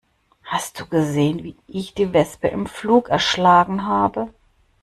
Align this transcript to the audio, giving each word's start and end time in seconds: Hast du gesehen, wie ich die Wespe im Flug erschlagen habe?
Hast 0.45 0.79
du 0.79 0.87
gesehen, 0.87 1.43
wie 1.43 1.55
ich 1.67 1.93
die 1.93 2.11
Wespe 2.11 2.47
im 2.47 2.65
Flug 2.65 3.09
erschlagen 3.09 3.85
habe? 3.85 4.33